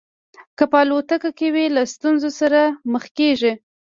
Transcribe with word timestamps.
که 0.57 0.63
په 0.71 0.77
الوتکه 0.83 1.29
کې 1.37 1.47
وي 1.53 1.65
له 1.75 1.83
ستونزو 1.93 2.29
سره 2.39 2.61
مخ 2.93 3.03
کېږي. 3.17 3.53